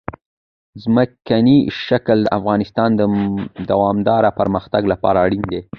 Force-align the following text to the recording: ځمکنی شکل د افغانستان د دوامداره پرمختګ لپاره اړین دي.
ځمکنی 0.83 1.57
شکل 1.85 2.17
د 2.23 2.27
افغانستان 2.39 2.89
د 2.99 3.01
دوامداره 3.71 4.29
پرمختګ 4.39 4.83
لپاره 4.93 5.17
اړین 5.25 5.43
دي. 5.51 5.61